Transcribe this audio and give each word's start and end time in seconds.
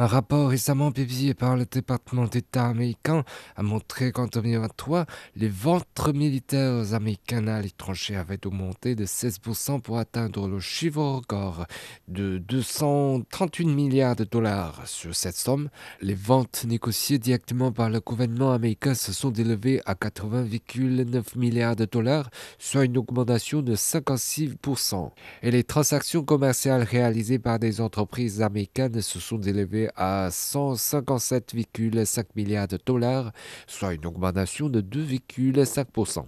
Un 0.00 0.06
rapport 0.06 0.50
récemment 0.50 0.92
publié 0.92 1.34
par 1.34 1.56
le 1.56 1.64
département 1.64 2.26
d'État 2.26 2.66
américain 2.66 3.24
a 3.56 3.64
montré 3.64 4.12
qu'en 4.12 4.28
2023, 4.28 5.06
les 5.34 5.48
ventes 5.48 5.86
militaires 6.14 6.94
américaines 6.94 7.48
à 7.48 7.60
l'étranger 7.60 8.14
avaient 8.14 8.46
augmenté 8.46 8.94
de 8.94 9.04
16% 9.04 9.80
pour 9.80 9.98
atteindre 9.98 10.46
le 10.46 10.60
chiffre 10.60 11.02
record 11.02 11.66
de 12.06 12.38
238 12.38 13.66
milliards 13.66 14.14
de 14.14 14.22
dollars. 14.22 14.86
Sur 14.86 15.16
cette 15.16 15.34
somme, 15.34 15.68
les 16.00 16.14
ventes 16.14 16.64
négociées 16.64 17.18
directement 17.18 17.72
par 17.72 17.90
le 17.90 17.98
gouvernement 17.98 18.52
américain 18.52 18.94
se 18.94 19.12
sont 19.12 19.32
élevées 19.32 19.80
à 19.84 19.94
80,9 19.94 21.36
milliards 21.36 21.74
de 21.74 21.86
dollars, 21.86 22.30
soit 22.60 22.84
une 22.84 22.98
augmentation 22.98 23.62
de 23.62 23.74
56%. 23.74 25.10
Et 25.42 25.50
les 25.50 25.64
transactions 25.64 26.22
commerciales 26.22 26.84
réalisées 26.84 27.40
par 27.40 27.58
des 27.58 27.80
entreprises 27.80 28.42
américaines 28.42 29.02
se 29.02 29.18
sont 29.18 29.40
élevées 29.40 29.87
à 29.96 30.28
157,5 30.30 32.24
milliards 32.36 32.68
de 32.68 32.78
dollars, 32.84 33.32
soit 33.66 33.94
une 33.94 34.06
augmentation 34.06 34.68
de 34.68 34.80
2,5%. 34.80 36.24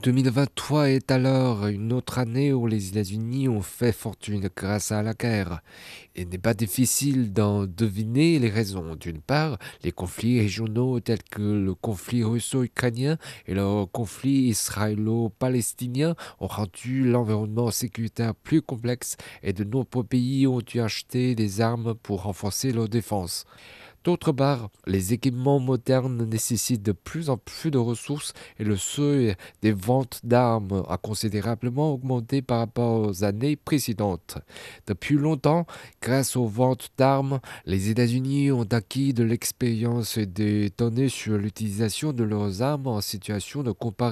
2023 0.00 0.88
est 0.90 1.12
alors 1.12 1.66
une 1.66 1.92
autre 1.92 2.18
année 2.18 2.52
où 2.52 2.66
les 2.66 2.88
États-Unis 2.88 3.48
ont 3.48 3.60
fait 3.60 3.92
fortune 3.92 4.48
grâce 4.56 4.90
à 4.90 5.02
la 5.02 5.12
guerre. 5.12 5.60
Il 6.16 6.28
n'est 6.28 6.38
pas 6.38 6.54
difficile 6.54 7.32
d'en 7.32 7.66
deviner 7.66 8.38
les 8.38 8.48
raisons. 8.48 8.96
D'une 8.96 9.20
part, 9.20 9.58
les 9.84 9.92
conflits 9.92 10.40
régionaux 10.40 10.98
tels 10.98 11.22
que 11.22 11.42
le 11.42 11.74
conflit 11.74 12.24
russo-ukrainien 12.24 13.16
et 13.46 13.54
le 13.54 13.84
conflit 13.84 14.48
israélo-palestinien 14.48 16.16
ont 16.40 16.48
rendu 16.48 17.04
l'environnement 17.04 17.70
sécuritaire 17.70 18.34
plus 18.34 18.62
complexe 18.62 19.16
et 19.42 19.52
de 19.52 19.62
nombreux 19.62 20.04
pays 20.04 20.46
ont 20.48 20.62
dû 20.62 20.80
acheter 20.80 21.34
des 21.36 21.60
armes 21.60 21.94
pour 21.94 22.22
renforcer 22.22 22.72
leur 22.72 22.88
défense. 22.88 23.44
D'autre 24.04 24.32
part, 24.32 24.68
les 24.86 25.12
équipements 25.12 25.58
modernes 25.58 26.24
nécessitent 26.24 26.82
de 26.82 26.92
plus 26.92 27.30
en 27.30 27.36
plus 27.36 27.70
de 27.70 27.78
ressources 27.78 28.32
et 28.58 28.64
le 28.64 28.76
seuil 28.76 29.34
des 29.62 29.72
ventes 29.72 30.20
d'armes 30.24 30.82
a 30.88 30.98
considérablement 30.98 31.92
augmenté 31.92 32.42
par 32.42 32.58
rapport 32.58 33.00
aux 33.00 33.24
années 33.24 33.56
précédentes. 33.56 34.38
Depuis 34.86 35.16
longtemps, 35.16 35.66
grâce 36.00 36.36
aux 36.36 36.46
ventes 36.46 36.90
d'armes, 36.98 37.40
les 37.64 37.88
États-Unis 37.88 38.50
ont 38.50 38.68
acquis 38.70 39.14
de 39.14 39.24
l'expérience 39.24 40.18
et 40.18 40.26
des 40.26 40.70
données 40.76 41.08
sur 41.08 41.38
l'utilisation 41.38 42.12
de 42.12 42.24
leurs 42.24 42.62
armes 42.62 42.88
en 42.88 43.00
situation 43.00 43.62
de 43.62 43.72
combat 43.72 44.02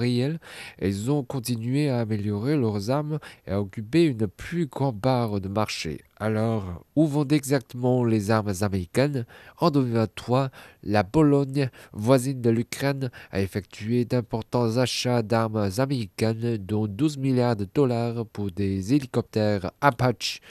ils 0.81 1.11
ont 1.11 1.23
continué 1.23 1.89
à 1.89 1.99
améliorer 1.99 2.55
leurs 2.55 2.89
armes 2.89 3.19
et 3.45 3.51
à 3.51 3.61
occuper 3.61 4.05
une 4.05 4.27
plus 4.27 4.67
grande 4.67 5.01
part 5.01 5.41
de 5.41 5.47
marché. 5.47 6.01
Alors, 6.21 6.85
où 6.95 7.07
vont 7.07 7.27
exactement 7.27 8.05
les 8.05 8.29
armes 8.29 8.53
américaines? 8.61 9.25
En 9.57 9.71
2023, 9.71 10.51
la 10.83 11.03
Pologne, 11.03 11.71
voisine 11.93 12.41
de 12.41 12.51
l'Ukraine, 12.51 13.09
a 13.31 13.41
effectué 13.41 14.05
d'importants 14.05 14.77
achats 14.77 15.23
d'armes 15.23 15.71
américaines, 15.79 16.57
dont 16.57 16.85
12 16.85 17.17
milliards 17.17 17.55
de 17.55 17.67
dollars 17.73 18.23
pour 18.27 18.51
des 18.51 18.93
hélicoptères 18.93 19.71
Apache. 19.81 20.41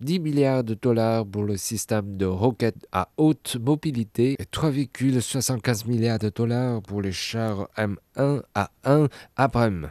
10 0.00 0.20
milliards 0.20 0.62
de 0.62 0.74
dollars 0.74 1.26
pour 1.26 1.42
le 1.42 1.56
système 1.56 2.16
de 2.16 2.24
roquettes 2.24 2.86
à 2.92 3.08
haute 3.16 3.56
mobilité 3.60 4.36
et 4.38 4.44
3,75 4.44 5.88
milliards 5.88 6.20
de 6.20 6.28
dollars 6.28 6.80
pour 6.82 7.02
les 7.02 7.10
chars 7.10 7.68
M1 7.76 8.42
à 8.54 8.70
1 8.84 9.08
Abrams. 9.36 9.90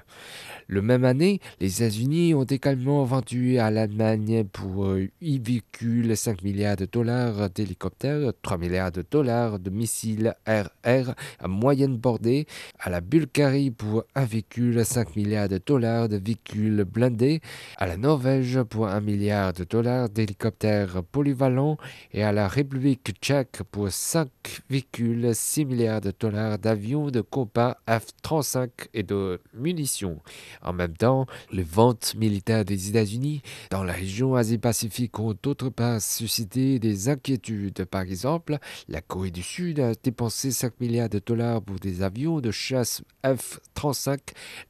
Le 0.70 0.82
même 0.82 1.06
année, 1.06 1.40
les 1.62 1.82
États-Unis 1.82 2.34
ont 2.34 2.44
également 2.44 3.06
vendu 3.06 3.58
à 3.58 3.72
l'Allemagne 3.72 4.44
pour 4.44 4.96
8,5 5.22 6.44
milliards 6.44 6.76
de 6.76 6.86
dollars 6.86 7.50
d'hélicoptères, 7.50 8.34
3 8.42 8.58
milliards 8.58 8.92
de 8.92 9.06
dollars 9.10 9.60
de 9.60 9.70
missiles 9.70 10.36
RR 10.46 11.14
à 11.40 11.48
moyenne 11.48 11.96
bordée, 11.96 12.48
à 12.80 12.90
la 12.90 13.00
Bulgarie 13.00 13.72
pour 13.72 14.04
1,5 14.18 15.16
milliard 15.16 15.48
de 15.48 15.58
dollars 15.66 16.10
de 16.10 16.18
véhicules 16.18 16.84
blindés, 16.84 17.40
à 17.78 17.88
la 17.88 17.96
Norvège 17.96 18.62
pour 18.64 18.90
1 18.90 19.00
milliard 19.00 19.54
de 19.54 19.64
dollars 19.64 20.10
d'hélicoptères 20.10 21.02
polyvalents 21.02 21.78
et 22.12 22.24
à 22.24 22.34
la 22.34 22.50
République 22.50 23.14
tchèque 23.22 23.64
pour 23.72 23.88
5,6 23.88 25.66
milliards 25.66 26.02
de 26.02 26.12
dollars 26.20 26.60
d'avions 26.60 27.10
de 27.10 27.22
combat 27.22 27.78
F-35 27.88 28.70
et 28.94 29.04
de 29.04 29.40
munitions. 29.54 30.20
En 30.62 30.74
même 30.74 30.96
temps, 30.96 31.26
les 31.52 31.64
ventes 31.64 32.16
militaires 32.16 32.66
des 32.66 32.90
États-Unis 32.90 33.42
dans 33.72 33.84
la 33.84 33.94
région 33.94 34.36
Asie-Pacifique 34.36 35.20
ont 35.20 35.36
d'autre 35.42 35.70
part 35.70 36.02
suscité 36.02 36.80
des 36.80 37.10
inquiétudes. 37.10 37.86
Par 37.86 38.02
exemple, 38.02 38.58
la 38.88 39.02
Corée 39.02 39.32
du 39.32 39.44
Sud 39.44 39.80
a 39.80 39.94
dépensé 39.96 40.52
5 40.52 40.80
milliards 40.80 41.10
de 41.10 41.20
dollars 41.20 41.62
pour 41.62 41.80
des 41.80 42.02
avions 42.02 42.40
de 42.40 42.52
chasse 42.52 43.02
F-35. 43.24 44.20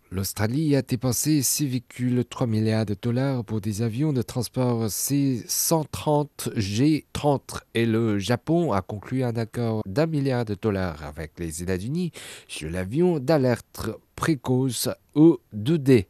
L'Australie 0.09 0.73
a 0.77 0.81
dépensé 0.81 1.41
6,3 1.41 2.47
milliards 2.47 2.85
de 2.85 2.95
dollars 2.99 3.43
pour 3.43 3.59
des 3.59 3.81
avions 3.81 4.13
de 4.13 4.21
transport 4.21 4.89
C-130 4.89 6.27
G-30 6.55 7.39
et 7.73 7.85
le 7.85 8.17
Japon 8.17 8.71
a 8.71 8.81
conclu 8.81 9.25
un 9.25 9.35
accord 9.35 9.81
d'un 9.85 10.05
milliard 10.05 10.45
de 10.45 10.55
dollars 10.55 11.03
avec 11.03 11.33
les 11.39 11.61
États-Unis 11.61 12.13
sur 12.47 12.69
l'avion 12.69 13.19
d'alerte 13.19 13.89
précoce 14.15 14.87
E2D. 15.13 16.05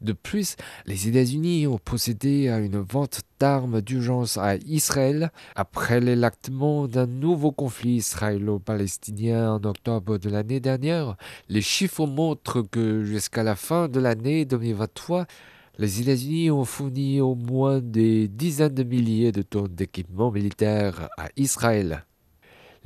De 0.00 0.12
plus, 0.12 0.56
les 0.86 1.08
États-Unis 1.08 1.66
ont 1.66 1.78
procédé 1.78 2.48
à 2.48 2.58
une 2.58 2.78
vente 2.78 3.22
d'armes 3.40 3.80
d'urgence 3.80 4.36
à 4.38 4.56
Israël 4.56 5.32
après 5.56 6.00
l'électement 6.00 6.86
d'un 6.86 7.06
nouveau 7.06 7.50
conflit 7.50 7.96
israélo-palestinien 7.96 9.54
en 9.54 9.64
octobre 9.64 10.18
de 10.18 10.30
l'année 10.30 10.60
dernière. 10.60 11.16
Les 11.48 11.62
chiffres 11.62 12.06
montrent 12.06 12.62
que 12.62 13.02
jusqu'à 13.02 13.42
la 13.42 13.56
fin 13.56 13.88
de 13.88 13.98
l'année 13.98 14.44
2023, 14.44 15.26
les 15.78 16.00
États-Unis 16.00 16.50
ont 16.50 16.64
fourni 16.64 17.20
au 17.20 17.34
moins 17.34 17.80
des 17.80 18.28
dizaines 18.28 18.74
de 18.74 18.82
milliers 18.84 19.32
de 19.32 19.42
tonnes 19.42 19.74
d'équipements 19.74 20.30
militaires 20.30 21.08
à 21.18 21.28
Israël. 21.36 22.04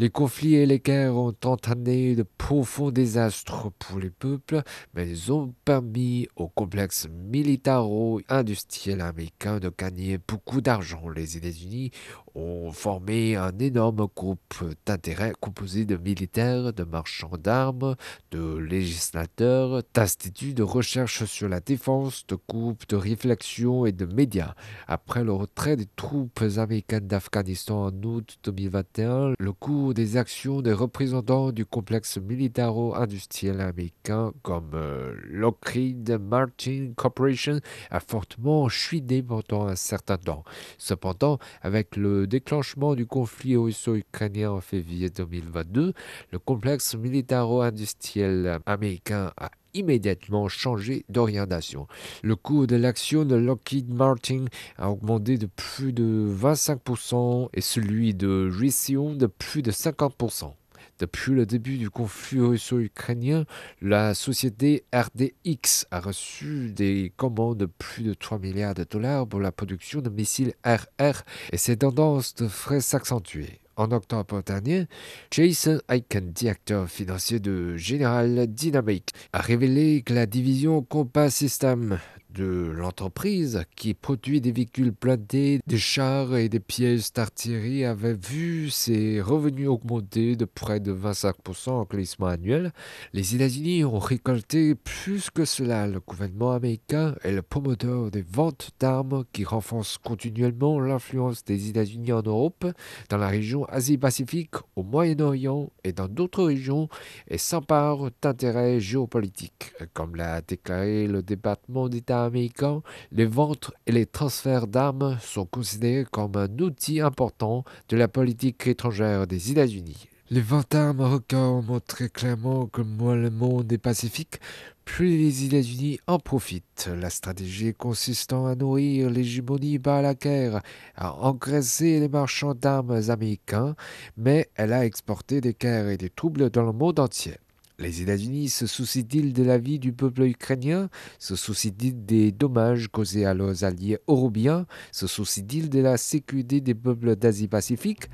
Les 0.03 0.11
conflits 0.11 0.57
et 0.57 0.67
les 0.67 0.81
guerres 0.81 1.15
ont 1.15 1.37
entraîné 1.45 2.17
de 2.17 2.25
profonds 2.25 2.91
désastres 2.91 3.71
pour 3.79 4.01
les 4.01 4.11
peuples, 4.11 4.63
mais 4.95 5.09
ils 5.09 5.31
ont 5.31 5.55
permis 5.65 6.27
au 6.35 6.49
complexe 6.49 7.07
militaro-industriel 7.09 9.01
américain 9.01 9.61
de 9.61 9.71
gagner 9.71 10.19
beaucoup 10.19 10.61
d'argent. 10.61 11.09
Les 11.09 11.37
États-Unis 11.37 11.93
ont 12.35 12.73
formé 12.73 13.37
un 13.37 13.59
énorme 13.59 14.07
groupe 14.15 14.65
d'intérêts 14.87 15.33
composé 15.41 15.85
de 15.85 15.97
militaires, 15.97 16.73
de 16.73 16.85
marchands 16.85 17.37
d'armes, 17.39 17.97
de 18.31 18.57
législateurs, 18.57 19.83
d'instituts 19.95 20.55
de 20.55 20.63
recherche 20.63 21.25
sur 21.25 21.49
la 21.49 21.61
défense, 21.61 22.27
de 22.27 22.39
groupes 22.49 22.89
de 22.89 22.97
réflexion 22.97 23.87
et 23.87 23.93
de 23.93 24.07
médias. 24.07 24.55
Après 24.89 25.25
le 25.25 25.33
retrait 25.33 25.77
des 25.77 25.89
troupes 25.97 26.43
américaines 26.57 27.07
d'Afghanistan 27.07 27.87
en 27.87 28.03
août 28.03 28.39
2021, 28.45 29.35
le 29.39 29.53
cours 29.53 29.95
des 29.95 30.17
actions 30.17 30.63
des 30.63 30.73
représentants 30.73 31.53
du 31.53 31.65
complexe 31.65 32.19
militaro-industriel 32.19 33.61
américain 33.61 34.33
comme 34.43 34.71
euh, 34.75 35.15
Lockheed 35.25 36.19
Martin 36.21 36.93
Corporation 36.97 37.61
a 37.91 38.01
fortement 38.01 38.69
chuté 38.69 39.23
pendant 39.23 39.67
un 39.67 39.77
certain 39.77 40.17
temps. 40.17 40.45
Cependant, 40.79 41.39
avec 41.63 41.97
le 41.97 42.22
déclenchement 42.27 42.95
du 42.95 43.07
conflit 43.07 43.57
russo-ukrainien 43.57 44.51
en 44.51 44.61
février 44.61 45.11
2022, 45.11 45.93
le 46.31 46.39
complexe 46.39 46.95
militaro-industriel 46.95 48.59
américain 48.67 49.33
a 49.37 49.51
immédiatement 49.75 50.49
changé 50.49 51.05
d'orientation. 51.09 51.87
Le 52.23 52.37
coût 52.37 52.67
de 52.67 52.77
l'action 52.77 53.25
de 53.25 53.37
Lockheed 53.37 53.93
Martin 53.93 54.45
a 54.77 54.91
augmenté 54.91 55.39
de 55.39 55.47
plus 55.47 55.93
de 55.93 56.29
25% 56.31 57.49
et 57.55 57.61
celui 57.61 58.15
de 58.15 58.51
Raytheon 58.53 59.15
de 59.15 59.27
plus 59.27 59.63
de 59.63 59.71
50%. 59.71 60.53
Depuis 60.99 61.33
le 61.33 61.47
début 61.47 61.79
du 61.79 61.91
conflit 61.91 62.41
russo-ukrainien, 62.41 63.45
la 63.81 64.15
société 64.15 64.85
RDX 64.95 65.87
a 65.91 66.01
reçu 66.01 66.71
des 66.71 67.13
commandes 67.17 67.59
de 67.59 67.67
plus 67.67 68.05
de 68.05 68.15
3 68.15 68.39
milliards 68.39 68.75
de 68.75 68.85
dollars 68.85 69.27
pour 69.27 69.41
la 69.41 69.53
production 69.53 70.01
de 70.01 70.11
missiles 70.11 70.55
RR 70.65 71.23
et 71.53 71.57
ces 71.57 71.79
tendances 71.79 72.35
devraient 72.35 72.81
s'accentuer. 72.81 73.59
En 73.77 73.91
octobre 73.91 74.43
dernier, 74.43 74.87
Jason 75.31 75.81
Aiken, 75.89 76.31
directeur 76.31 76.89
financier 76.89 77.41
de 77.41 77.75
General 77.77 78.47
Dynamics, 78.47 79.11
a 79.33 79.41
révélé 79.41 80.03
que 80.03 80.13
la 80.13 80.27
division 80.27 80.83
Combat 80.83 81.31
System 81.31 81.99
de 82.35 82.71
l'entreprise 82.75 83.65
qui 83.77 83.95
produit 83.95 84.41
des 84.41 84.53
véhicules 84.53 84.91
blindés, 84.91 85.61
des 85.67 85.79
chars 85.79 86.37
et 86.37 86.49
des 86.49 86.61
pièces 86.61 87.13
d'artillerie 87.13 87.85
avait 87.85 88.15
vu 88.15 88.71
ses 88.71 89.21
revenus 89.21 89.69
augmenter 89.69 90.37
de 90.37 90.45
près 90.45 90.81
de 90.81 90.93
25% 90.93 91.71
en 91.71 91.85
glissement 91.85 92.27
annuel. 92.27 92.73
Les 93.13 93.35
États-Unis 93.35 93.85
ont 93.85 93.99
récolté 93.99 94.75
plus 94.75 95.31
que 95.31 95.45
cela. 95.45 95.87
Le 95.87 96.01
gouvernement 96.01 96.53
américain 96.53 97.15
est 97.23 97.33
le 97.33 97.43
promoteur 97.43 98.11
des 98.11 98.23
ventes 98.23 98.71
d'armes 98.81 99.25
qui 99.33 99.45
renforcent 99.45 99.99
continuellement 99.99 100.81
l'influence 100.81 101.45
des 101.45 101.69
États-Unis 101.69 102.13
en 102.13 102.23
Europe, 102.23 102.67
dans 103.09 103.19
la 103.19 103.29
région 103.29 103.65
Asie-Pacifique, 103.67 104.55
au 104.77 104.83
Moyen-Orient 104.83 105.71
et 105.85 105.93
dans 105.93 106.09
d'autres 106.09 106.45
régions 106.45 106.89
et 107.29 107.39
s'empare 107.39 108.11
d'intérêts 108.21 108.81
géopolitiques. 108.81 109.73
Comme 109.95 110.17
l'a 110.17 110.41
déclaré 110.41 111.07
le 111.07 111.23
département 111.23 111.89
d'État 111.89 112.22
américain, 112.25 112.83
les 113.11 113.27
ventes 113.27 113.71
et 113.87 113.93
les 113.93 114.07
transferts 114.07 114.67
d'armes 114.67 115.19
sont 115.21 115.47
considérés 115.47 116.07
comme 116.11 116.37
un 116.37 116.59
outil 116.59 117.01
important 117.01 117.65
de 117.89 117.97
la 117.97 118.09
politique 118.09 118.67
étrangère 118.67 119.27
des 119.27 119.51
États-Unis. 119.51 120.09
Les 120.31 120.41
ventes 120.41 120.71
d'armes 120.71 121.03
records 121.03 121.63
montrent 121.63 121.87
très 121.87 122.09
clairement 122.09 122.67
que 122.67 122.81
moins 122.81 123.17
le 123.17 123.29
monde 123.29 123.71
est 123.71 123.77
pacifique, 123.77 124.41
plus 124.85 125.19
les 125.19 125.45
États-Unis 125.45 126.01
en 126.07 126.19
profitent. 126.19 126.89
La 126.99 127.11
stratégie 127.11 127.75
consistant 127.75 128.47
à 128.47 128.55
nourrir 128.55 129.11
l'hégémonie 129.11 129.79
guerre 129.79 130.63
a 130.97 131.15
engraissé 131.17 132.01
les 132.01 132.09
marchands 132.09 132.55
d'armes 132.55 132.99
américains, 133.11 133.75
mais 134.17 134.49
elle 134.55 134.73
a 134.73 134.87
exporté 134.87 135.43
des 135.43 135.53
guerres 135.53 135.89
et 135.89 135.99
des 135.99 136.09
troubles 136.09 136.49
dans 136.49 136.65
le 136.65 136.73
monde 136.73 136.99
entier. 136.99 137.35
Les 137.79 138.03
États-Unis 138.03 138.49
se 138.49 138.67
soucient-ils 138.67 139.33
de 139.33 139.43
la 139.43 139.59
vie 139.59 139.79
du 139.79 139.93
peuple 139.93 140.25
ukrainien? 140.25 140.89
Se 141.19 141.37
soucient-ils 141.37 142.05
des 142.05 142.31
dommages 142.31 142.89
causés 142.89 143.25
à 143.25 143.35
leurs 143.35 143.65
alliés 143.65 143.99
européens? 144.09 144.67
Se 144.93 145.07
soucient-ils 145.07 145.71
de 145.71 145.81
la 145.81 145.97
sécurité 145.97 146.61
des 146.61 146.75
peuples 146.75 147.17
d'Asie-Pacifique 147.17 148.11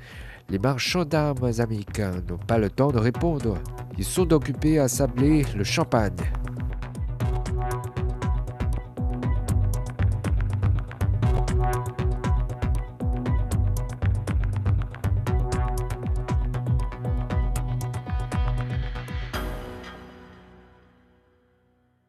Les 0.49 0.59
marchands 0.59 1.05
d'armes 1.05 1.51
américains 1.59 2.23
n'ont 2.27 2.37
pas 2.37 2.57
le 2.57 2.69
temps 2.69 2.91
de 2.91 2.99
répondre. 2.99 3.57
Ils 3.97 4.05
sont 4.05 4.31
occupés 4.33 4.79
à 4.79 4.87
sabler 4.87 5.43
le 5.55 5.63
champagne. 5.63 6.15